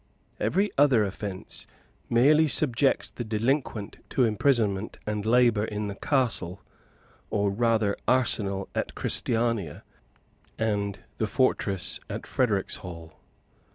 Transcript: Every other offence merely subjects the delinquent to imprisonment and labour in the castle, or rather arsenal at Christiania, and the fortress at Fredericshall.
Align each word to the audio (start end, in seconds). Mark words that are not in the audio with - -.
Every 0.39 0.71
other 0.79 1.03
offence 1.03 1.67
merely 2.09 2.47
subjects 2.47 3.11
the 3.11 3.23
delinquent 3.23 3.99
to 4.09 4.23
imprisonment 4.23 4.97
and 5.05 5.27
labour 5.27 5.63
in 5.65 5.89
the 5.89 5.93
castle, 5.95 6.59
or 7.29 7.51
rather 7.51 7.95
arsenal 8.07 8.67
at 8.73 8.95
Christiania, 8.95 9.83
and 10.57 11.01
the 11.19 11.27
fortress 11.27 11.99
at 12.09 12.25
Fredericshall. 12.25 13.13